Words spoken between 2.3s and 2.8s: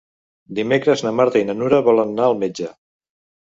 al metge.